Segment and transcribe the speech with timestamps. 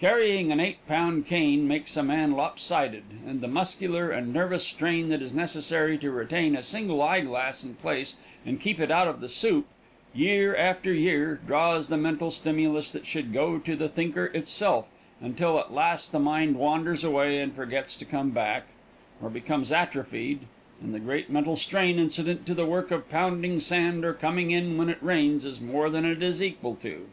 [0.00, 5.10] Carrying an eight pound cane makes a man lopsided, and the muscular and nervous strain
[5.10, 9.20] that is necessary to retain a single eyeglass in place and keep it out of
[9.20, 9.64] the soup,
[10.12, 14.86] year after year, draws the mental stimulus that should go to the thinker itself,
[15.20, 18.64] until at last the mind wanders away and forgets to come back,
[19.22, 20.48] or becomes atrophied,
[20.82, 24.76] and the great mental strain incident to the work of pounding sand or coming in
[24.78, 27.06] when it rains is more than it is equal to.